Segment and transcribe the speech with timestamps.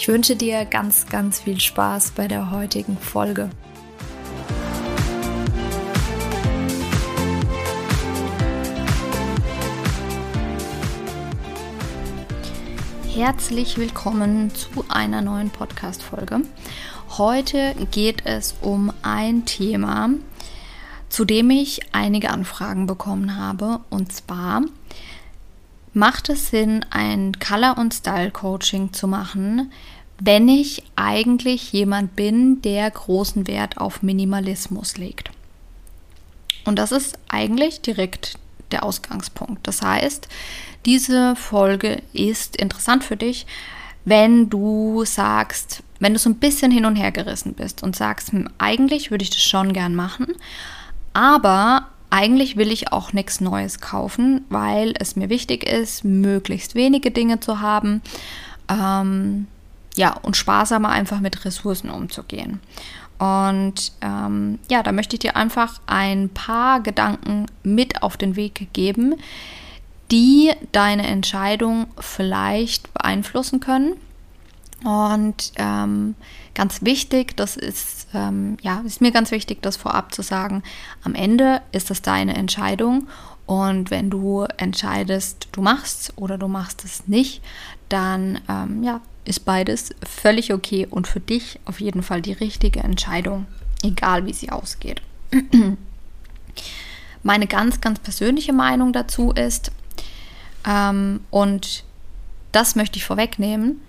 [0.00, 3.50] Ich wünsche dir ganz, ganz viel Spaß bei der heutigen Folge.
[13.12, 16.44] Herzlich willkommen zu einer neuen Podcast-Folge.
[17.18, 20.08] Heute geht es um ein Thema,
[21.10, 23.80] zu dem ich einige Anfragen bekommen habe.
[23.90, 24.62] Und zwar
[25.92, 29.72] macht es Sinn, ein Color- und Style-Coaching zu machen,
[30.20, 35.30] wenn ich eigentlich jemand bin, der großen Wert auf Minimalismus legt.
[36.64, 38.38] Und das ist eigentlich direkt
[38.70, 39.66] der Ausgangspunkt.
[39.66, 40.28] Das heißt,
[40.86, 43.46] diese Folge ist interessant für dich,
[44.04, 48.32] wenn du sagst, wenn du so ein bisschen hin und her gerissen bist und sagst,
[48.32, 50.28] hm, eigentlich würde ich das schon gern machen,
[51.12, 57.10] aber eigentlich will ich auch nichts Neues kaufen, weil es mir wichtig ist, möglichst wenige
[57.10, 58.02] Dinge zu haben.
[58.68, 59.46] Ähm,
[59.96, 62.60] ja, und sparsamer einfach mit Ressourcen umzugehen.
[63.18, 68.68] Und ähm, ja, da möchte ich dir einfach ein paar Gedanken mit auf den Weg
[68.72, 69.14] geben,
[70.10, 73.96] die deine Entscheidung vielleicht beeinflussen können.
[74.84, 76.14] Und ähm,
[76.54, 80.62] ganz wichtig, das ist, ähm, ja, ist mir ganz wichtig, das vorab zu sagen.
[81.02, 83.08] Am Ende ist das deine Entscheidung.
[83.46, 87.42] Und wenn du entscheidest, du machst oder du machst es nicht,
[87.88, 92.80] dann ähm, ja, ist beides völlig okay und für dich auf jeden Fall die richtige
[92.80, 93.46] Entscheidung,
[93.82, 95.02] egal wie sie ausgeht.
[97.22, 99.72] Meine ganz, ganz persönliche Meinung dazu ist,
[100.66, 101.84] ähm, und
[102.52, 103.80] das möchte ich vorwegnehmen,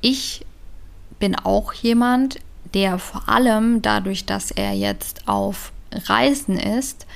[0.00, 0.44] ich
[1.18, 2.38] bin auch jemand,
[2.74, 7.06] der vor allem dadurch, dass er jetzt auf Reisen ist,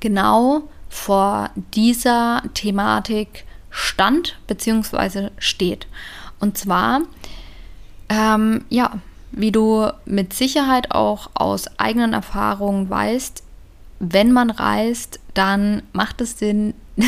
[0.00, 5.30] genau vor dieser Thematik stand bzw.
[5.38, 5.86] steht.
[6.40, 7.02] Und zwar,
[8.08, 8.98] ähm, ja,
[9.32, 13.44] wie du mit Sicherheit auch aus eigenen Erfahrungen weißt,
[14.00, 16.74] wenn man reist, dann macht es Sinn,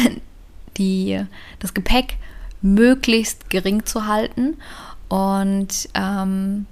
[0.77, 1.25] die,
[1.59, 2.17] das Gepäck
[2.61, 4.57] möglichst gering zu halten.
[5.13, 6.65] Und ähm,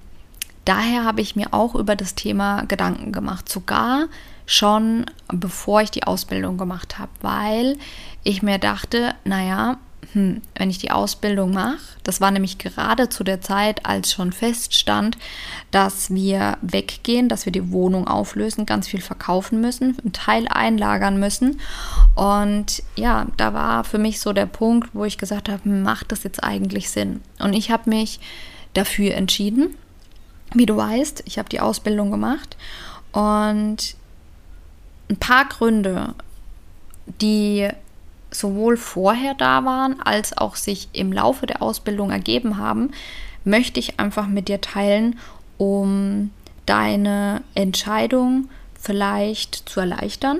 [0.65, 4.07] daher habe ich mir auch über das Thema Gedanken gemacht, sogar
[4.47, 7.77] schon bevor ich die Ausbildung gemacht habe, weil
[8.23, 9.77] ich mir dachte, naja,
[10.13, 14.33] hm, wenn ich die Ausbildung mache, das war nämlich gerade zu der Zeit, als schon
[14.33, 15.17] feststand,
[15.71, 21.19] dass wir weggehen, dass wir die Wohnung auflösen, ganz viel verkaufen müssen, einen Teil einlagern
[21.19, 21.61] müssen.
[22.15, 26.23] Und ja, da war für mich so der Punkt, wo ich gesagt habe, macht das
[26.23, 27.21] jetzt eigentlich Sinn?
[27.39, 28.19] Und ich habe mich
[28.73, 29.75] dafür entschieden.
[30.53, 32.57] Wie du weißt, ich habe die Ausbildung gemacht
[33.13, 33.95] und
[35.09, 36.15] ein paar Gründe,
[37.21, 37.69] die
[38.31, 42.91] sowohl vorher da waren, als auch sich im Laufe der Ausbildung ergeben haben,
[43.43, 45.19] möchte ich einfach mit dir teilen,
[45.57, 46.31] um
[46.65, 48.49] deine Entscheidung
[48.79, 50.39] vielleicht zu erleichtern.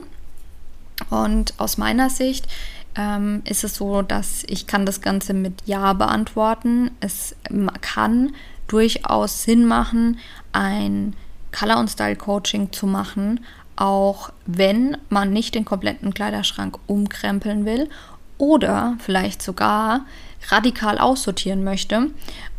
[1.10, 2.48] Und aus meiner Sicht
[2.96, 6.92] ähm, ist es so, dass ich kann das Ganze mit Ja beantworten.
[7.00, 7.36] Es
[7.82, 8.34] kann
[8.68, 10.20] durchaus Sinn machen,
[10.54, 11.16] ein
[11.52, 13.42] Color- und Style-Coaching zu machen,
[13.82, 17.90] auch wenn man nicht den kompletten Kleiderschrank umkrempeln will
[18.38, 20.06] oder vielleicht sogar
[20.50, 22.12] radikal aussortieren möchte,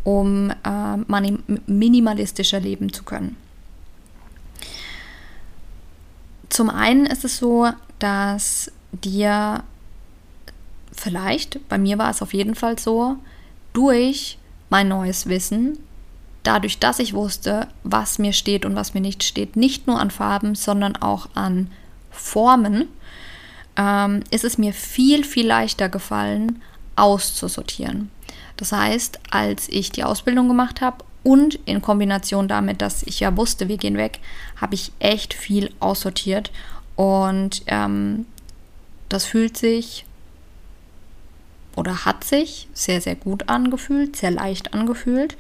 [0.03, 1.33] um äh,
[1.67, 3.37] minimalistischer leben zu können.
[6.49, 7.69] Zum einen ist es so,
[8.01, 9.63] dass dir
[10.93, 13.17] vielleicht, bei mir war es auf jeden Fall so,
[13.73, 14.39] durch
[14.71, 15.79] mein neues Wissen
[16.43, 20.11] dadurch, dass ich wusste, was mir steht und was mir nicht steht, nicht nur an
[20.11, 21.71] Farben, sondern auch an
[22.11, 22.89] Formen,
[23.77, 26.63] ähm, ist es mir viel, viel leichter gefallen,
[26.97, 28.11] auszusortieren.
[28.57, 33.37] Das heißt, als ich die Ausbildung gemacht habe und in Kombination damit, dass ich ja
[33.37, 34.21] wusste, wir gehen weg,
[34.61, 36.51] habe ich echt viel aussortiert
[36.97, 38.27] und ähm,
[39.09, 40.05] das fühlt sich
[41.77, 45.37] oder hat sich sehr, sehr gut angefühlt, sehr leicht angefühlt.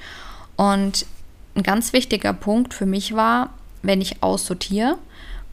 [0.56, 1.06] Und
[1.54, 3.50] ein ganz wichtiger Punkt für mich war,
[3.82, 4.98] wenn ich aussortiere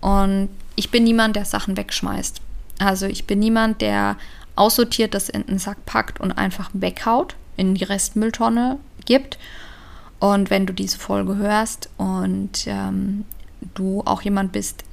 [0.02, 2.42] und ich bin niemand, der Sachen wegschmeißt.
[2.80, 4.16] Also ich bin niemand, der
[4.56, 9.38] aussortiert, das in einen Sack packt und einfach weghaut, in die Restmülltonne gibt.
[10.20, 13.26] Und wenn du diese Folge hörst und ähm,
[13.74, 14.84] du auch jemand bist,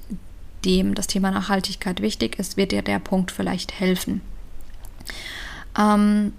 [0.64, 4.20] dem das Thema Nachhaltigkeit wichtig ist, wird dir der Punkt vielleicht helfen.
[5.78, 6.32] Ähm,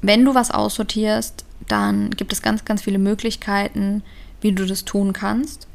[0.00, 4.02] wenn du was aussortierst, dann gibt es ganz, ganz viele Möglichkeiten,
[4.40, 5.66] wie du das tun kannst,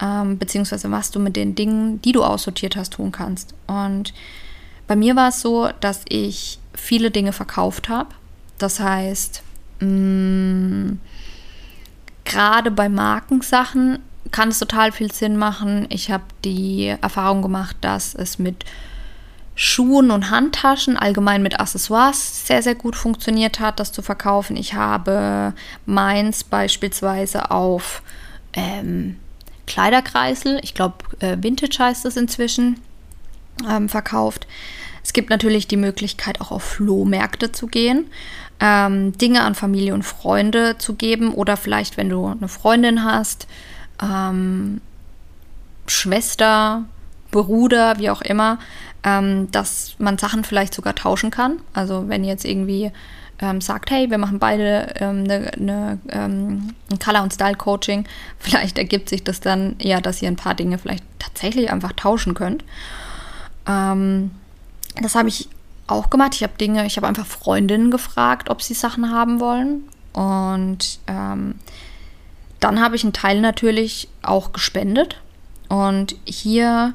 [0.00, 3.54] ähm, beziehungsweise was du mit den Dingen, die du aussortiert hast, tun kannst.
[3.66, 4.14] Und
[4.86, 8.10] bei mir war es so, dass ich viele Dinge verkauft habe.
[8.56, 9.42] Das heißt,
[9.80, 10.92] mm,
[12.24, 13.98] gerade bei Markensachen
[14.30, 15.86] kann es total viel Sinn machen.
[15.90, 18.64] Ich habe die Erfahrung gemacht, dass es mit
[19.60, 24.56] Schuhen und Handtaschen, allgemein mit Accessoires, sehr, sehr gut funktioniert hat, das zu verkaufen.
[24.56, 25.52] Ich habe
[25.84, 28.02] meins beispielsweise auf
[28.52, 29.16] ähm,
[29.66, 32.78] Kleiderkreisel, ich glaube äh, Vintage heißt es inzwischen,
[33.68, 34.46] ähm, verkauft.
[35.02, 38.06] Es gibt natürlich die Möglichkeit, auch auf Flohmärkte zu gehen,
[38.60, 43.48] ähm, Dinge an Familie und Freunde zu geben oder vielleicht, wenn du eine Freundin hast,
[44.00, 44.80] ähm,
[45.88, 46.84] Schwester,
[47.30, 48.58] Bruder, wie auch immer,
[49.04, 51.58] ähm, dass man Sachen vielleicht sogar tauschen kann.
[51.72, 52.90] Also wenn jetzt irgendwie
[53.40, 58.04] ähm, sagt, hey, wir machen beide ähm, ne, ne, ähm, ein Color- und Style-Coaching,
[58.38, 62.34] vielleicht ergibt sich das dann ja, dass ihr ein paar Dinge vielleicht tatsächlich einfach tauschen
[62.34, 62.64] könnt.
[63.66, 64.32] Ähm,
[65.00, 65.48] das habe ich
[65.86, 66.34] auch gemacht.
[66.34, 69.84] Ich habe Dinge, ich habe einfach Freundinnen gefragt, ob sie Sachen haben wollen.
[70.12, 71.54] Und ähm,
[72.60, 75.20] dann habe ich einen Teil natürlich auch gespendet.
[75.68, 76.94] Und hier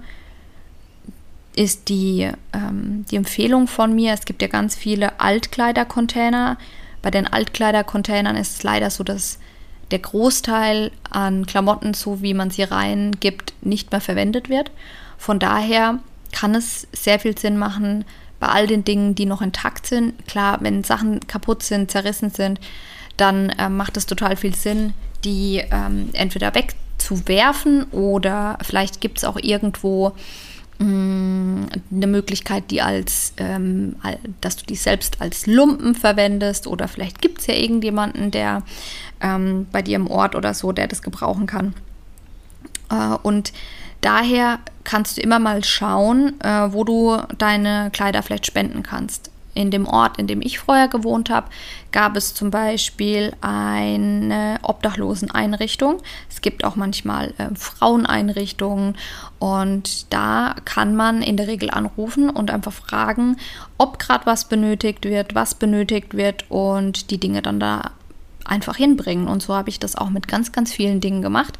[1.55, 6.57] ist die, ähm, die Empfehlung von mir, es gibt ja ganz viele Altkleidercontainer.
[7.01, 9.39] Bei den Altkleidercontainern ist es leider so, dass
[9.91, 14.71] der Großteil an Klamotten, so wie man sie reingibt, nicht mehr verwendet wird.
[15.17, 15.99] Von daher
[16.31, 18.05] kann es sehr viel Sinn machen,
[18.39, 20.27] bei all den Dingen, die noch intakt sind.
[20.27, 22.59] Klar, wenn Sachen kaputt sind, zerrissen sind,
[23.15, 29.23] dann äh, macht es total viel Sinn, die ähm, entweder wegzuwerfen oder vielleicht gibt es
[29.23, 30.13] auch irgendwo
[30.83, 33.95] eine Möglichkeit, die als, ähm,
[34.41, 38.63] dass du die selbst als Lumpen verwendest oder vielleicht gibt es ja irgendjemanden, der
[39.21, 41.73] ähm, bei dir im Ort oder so, der das gebrauchen kann.
[42.89, 43.53] Äh, und
[44.01, 49.71] daher kannst du immer mal schauen, äh, wo du deine Kleider vielleicht spenden kannst in
[49.71, 51.47] dem Ort, in dem ich vorher gewohnt habe,
[51.91, 56.01] gab es zum Beispiel eine Obdachloseneinrichtung.
[56.29, 58.95] Es gibt auch manchmal äh, Fraueneinrichtungen
[59.39, 63.37] und da kann man in der Regel anrufen und einfach fragen,
[63.77, 67.91] ob gerade was benötigt wird, was benötigt wird und die Dinge dann da
[68.45, 69.27] einfach hinbringen.
[69.27, 71.57] Und so habe ich das auch mit ganz, ganz vielen Dingen gemacht,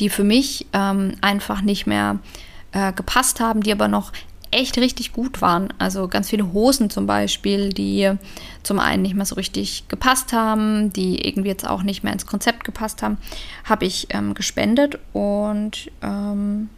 [0.00, 2.18] die für mich ähm, einfach nicht mehr
[2.72, 4.12] äh, gepasst haben, die aber noch
[4.52, 5.72] echt richtig gut waren.
[5.78, 8.12] Also ganz viele Hosen zum Beispiel, die
[8.62, 12.26] zum einen nicht mehr so richtig gepasst haben, die irgendwie jetzt auch nicht mehr ins
[12.26, 13.18] Konzept gepasst haben,
[13.64, 14.98] habe ich ähm, gespendet.
[15.12, 16.68] Und ähm,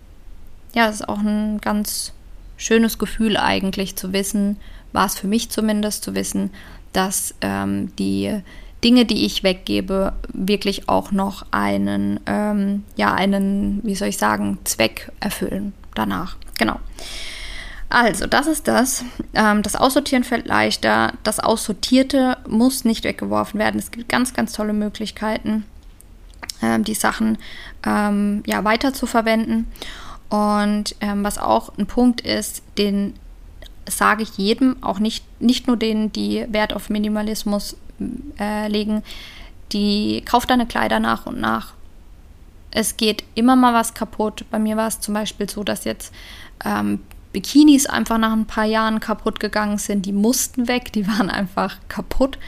[0.75, 2.12] ja, es ist auch ein ganz
[2.56, 4.56] schönes Gefühl eigentlich zu wissen,
[4.93, 6.50] war es für mich zumindest zu wissen,
[6.93, 8.41] dass ähm, die
[8.85, 14.59] Dinge, die ich weggebe, wirklich auch noch einen, ähm, ja, einen, wie soll ich sagen,
[14.65, 16.37] Zweck erfüllen danach.
[16.59, 16.79] Genau.
[17.94, 19.05] Also, das ist das.
[19.35, 21.12] Ähm, das Aussortieren fällt leichter.
[21.23, 23.79] Das Aussortierte muss nicht weggeworfen werden.
[23.79, 25.65] Es gibt ganz, ganz tolle Möglichkeiten,
[26.60, 27.39] ähm, die Sachen
[27.86, 29.70] ähm, ja, weiter zu verwenden.
[30.29, 33.15] Und ähm, was auch ein Punkt ist, den
[33.89, 37.77] sage ich jedem, auch nicht, nicht nur denen, die Wert auf Minimalismus
[38.41, 39.05] äh, legen,
[39.70, 41.74] die kauft deine Kleider nach und nach.
[42.72, 44.46] Es geht immer mal was kaputt.
[44.51, 46.13] Bei mir war es zum Beispiel so, dass jetzt
[46.65, 46.98] ähm,
[47.34, 50.06] Bikinis einfach nach ein paar Jahren kaputt gegangen sind.
[50.06, 52.38] Die mussten weg, die waren einfach kaputt.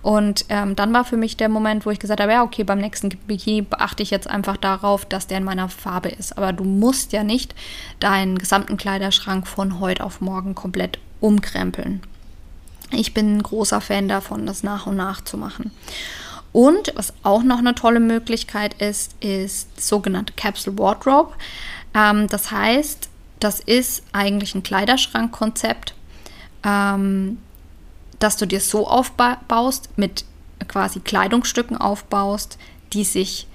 [0.00, 2.78] Und ähm, dann war für mich der Moment, wo ich gesagt habe, ja, okay, beim
[2.78, 6.38] nächsten Bikini beachte ich jetzt einfach darauf, dass der in meiner Farbe ist.
[6.38, 7.54] Aber du musst ja nicht
[8.00, 12.00] deinen gesamten Kleiderschrank von heute auf morgen komplett umkrempeln.
[12.92, 15.72] Ich bin ein großer Fan davon, das nach und nach zu machen.
[16.52, 21.34] Und was auch noch eine tolle Möglichkeit ist, ist sogenannte Capsule Wardrobe.
[21.94, 25.94] Ähm, das heißt, das ist eigentlich ein Kleiderschrankkonzept,
[26.64, 27.38] ähm,
[28.18, 30.24] dass du dir so aufbaust, mit
[30.68, 32.58] quasi Kleidungsstücken aufbaust,
[32.92, 33.46] die sich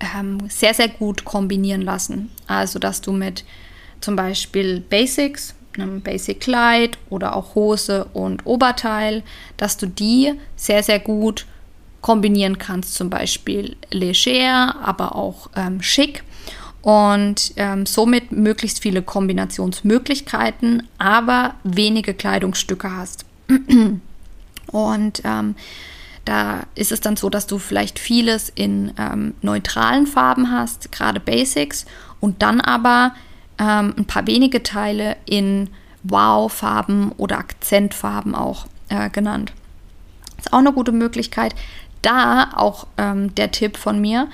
[0.00, 2.30] ähm, sehr, sehr gut kombinieren lassen.
[2.46, 3.44] Also, dass du mit
[4.00, 9.22] zum Beispiel Basics, einem Basic-Kleid oder auch Hose und Oberteil,
[9.58, 11.46] dass du die sehr, sehr gut
[12.00, 12.94] kombinieren kannst.
[12.94, 16.24] Zum Beispiel leger, aber auch ähm, schick
[16.82, 23.24] und ähm, somit möglichst viele Kombinationsmöglichkeiten, aber wenige Kleidungsstücke hast.
[24.72, 25.54] und ähm,
[26.26, 31.20] Da ist es dann so, dass du vielleicht vieles in ähm, neutralen Farben hast, gerade
[31.20, 31.86] Basics,
[32.20, 33.14] und dann aber
[33.58, 35.70] ähm, ein paar wenige Teile in
[36.02, 39.52] Wow-Farben oder Akzentfarben auch äh, genannt.
[40.38, 41.54] Ist auch eine gute Möglichkeit.
[42.02, 44.28] Da auch ähm, der Tipp von mir.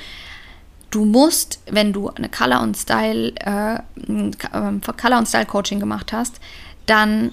[0.92, 6.12] Du musst, wenn du eine Color und Style, äh, ähm, Color und Style Coaching gemacht
[6.12, 6.38] hast,
[6.84, 7.32] dann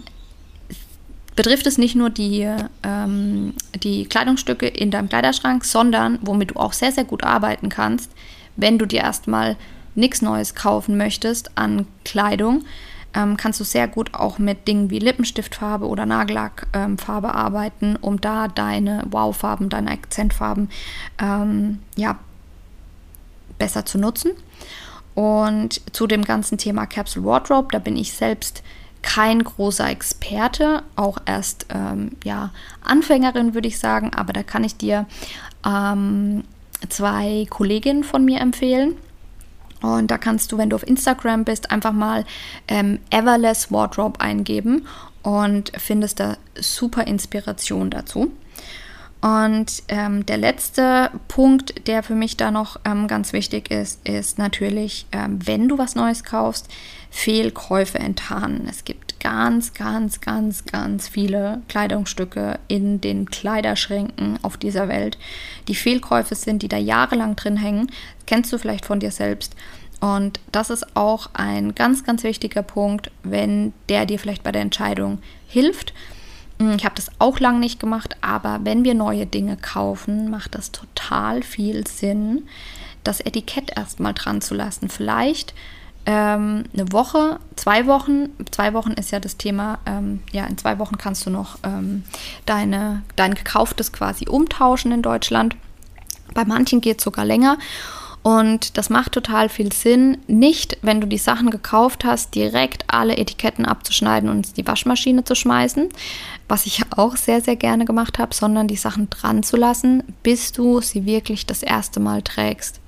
[1.35, 2.49] betrifft es nicht nur die,
[2.83, 8.11] ähm, die Kleidungsstücke in deinem Kleiderschrank, sondern womit du auch sehr, sehr gut arbeiten kannst,
[8.55, 9.57] wenn du dir erstmal
[9.93, 12.63] nichts Neues kaufen möchtest an Kleidung,
[13.13, 18.21] ähm, kannst du sehr gut auch mit Dingen wie Lippenstiftfarbe oder Nagellackfarbe ähm, arbeiten, um
[18.21, 20.69] da deine Wow-Farben, deine Akzentfarben
[21.19, 22.19] ähm, ja,
[23.59, 24.31] besser zu nutzen.
[25.13, 28.63] Und zu dem ganzen Thema Capsule Wardrobe, da bin ich selbst
[29.01, 32.51] kein großer Experte, auch erst ähm, ja,
[32.83, 35.05] Anfängerin würde ich sagen, aber da kann ich dir
[35.65, 36.43] ähm,
[36.89, 38.95] zwei Kolleginnen von mir empfehlen.
[39.81, 42.25] Und da kannst du, wenn du auf Instagram bist, einfach mal
[42.67, 44.85] ähm, Everless Wardrobe eingeben
[45.23, 48.31] und findest da super Inspiration dazu.
[49.21, 54.37] Und ähm, der letzte Punkt, der für mich da noch ähm, ganz wichtig ist, ist
[54.37, 56.69] natürlich, ähm, wenn du was Neues kaufst,
[57.09, 58.65] Fehlkäufe enttarnen.
[58.69, 65.17] Es gibt ganz, ganz, ganz, ganz viele Kleidungsstücke in den Kleiderschränken auf dieser Welt,
[65.67, 67.91] die Fehlkäufe sind, die da jahrelang drin hängen.
[68.25, 69.55] kennst du vielleicht von dir selbst.
[69.99, 74.61] Und das ist auch ein ganz, ganz wichtiger Punkt, wenn der dir vielleicht bei der
[74.61, 75.93] Entscheidung hilft
[76.59, 80.71] ich habe das auch lange nicht gemacht, aber wenn wir neue Dinge kaufen, macht das
[80.71, 82.47] total viel Sinn,
[83.03, 84.89] das Etikett erstmal dran zu lassen.
[84.89, 85.53] Vielleicht
[86.05, 88.29] ähm, eine Woche, zwei Wochen.
[88.51, 92.03] Zwei Wochen ist ja das Thema, ähm, ja, in zwei Wochen kannst du noch ähm,
[92.45, 95.55] deine, dein gekauftes quasi umtauschen in Deutschland.
[96.33, 97.57] Bei manchen geht es sogar länger.
[98.21, 103.17] Und das macht total viel Sinn, nicht, wenn du die Sachen gekauft hast, direkt alle
[103.17, 105.89] Etiketten abzuschneiden und die Waschmaschine zu schmeißen,
[106.49, 110.51] was ich auch sehr, sehr gerne gemacht habe, sondern die Sachen dran zu lassen, bis
[110.51, 112.81] du sie wirklich das erste Mal trägst.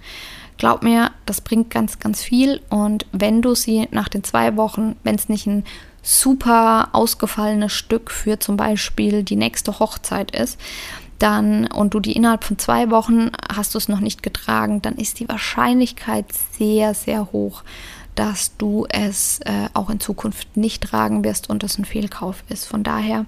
[0.58, 2.62] Glaub mir, das bringt ganz, ganz viel.
[2.70, 5.64] Und wenn du sie nach den zwei Wochen, wenn es nicht ein
[6.04, 10.60] super ausgefallenes Stück für zum Beispiel die nächste Hochzeit ist,
[11.22, 14.96] dann und du die innerhalb von zwei Wochen hast du es noch nicht getragen, dann
[14.96, 16.26] ist die Wahrscheinlichkeit
[16.58, 17.64] sehr, sehr hoch,
[18.16, 22.66] dass du es äh, auch in Zukunft nicht tragen wirst und es ein Fehlkauf ist.
[22.66, 23.26] Von daher,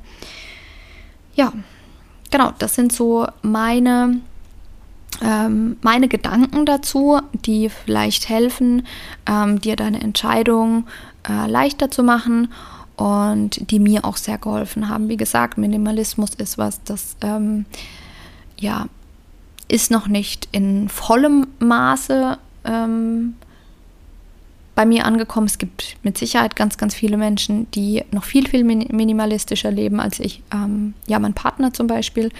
[1.35, 1.53] ja,
[2.31, 4.19] genau, das sind so meine,
[5.21, 8.87] ähm, meine Gedanken dazu, die vielleicht helfen,
[9.27, 10.87] ähm, dir deine Entscheidung
[11.29, 12.49] äh, leichter zu machen
[12.95, 15.09] und die mir auch sehr geholfen haben.
[15.09, 17.65] Wie gesagt, Minimalismus ist was, das ähm,
[18.59, 18.87] ja
[19.67, 23.35] ist noch nicht in vollem Maße ähm,
[24.75, 25.47] bei mir angekommen.
[25.47, 30.19] Es gibt mit Sicherheit ganz, ganz viele Menschen, die noch viel, viel minimalistischer leben als
[30.19, 30.41] ich.
[30.53, 32.31] Ähm, ja, mein Partner zum Beispiel.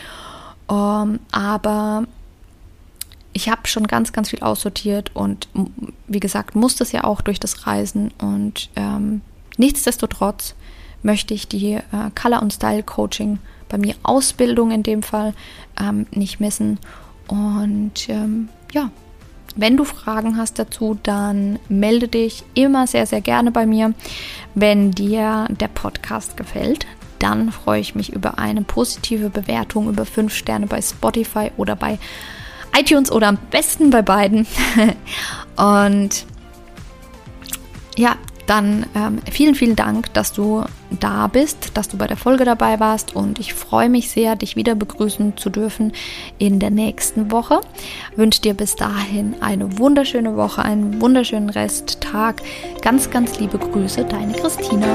[0.69, 2.03] Ähm, aber
[3.33, 5.47] ich habe schon ganz, ganz viel aussortiert und
[6.07, 9.21] wie gesagt, musste es ja auch durch das Reisen und ähm,
[9.57, 10.55] Nichtsdestotrotz
[11.01, 11.81] möchte ich die äh,
[12.15, 15.33] Color- und Style-Coaching bei mir Ausbildung in dem Fall
[15.79, 16.79] ähm, nicht missen.
[17.27, 18.91] Und ähm, ja,
[19.55, 23.93] wenn du Fragen hast dazu, dann melde dich immer sehr, sehr gerne bei mir.
[24.55, 26.87] Wenn dir der Podcast gefällt,
[27.19, 31.99] dann freue ich mich über eine positive Bewertung über 5 Sterne bei Spotify oder bei
[32.77, 34.47] iTunes oder am besten bei beiden.
[35.55, 36.25] Und
[37.95, 40.63] ja, dann ähm, vielen, vielen Dank, dass du
[40.99, 44.55] da bist, dass du bei der Folge dabei warst und ich freue mich sehr, dich
[44.55, 45.93] wieder begrüßen zu dürfen
[46.37, 47.61] in der nächsten Woche.
[48.15, 52.41] Wünsche dir bis dahin eine wunderschöne Woche, einen wunderschönen Resttag.
[52.81, 54.87] Ganz, ganz liebe Grüße, deine Christina.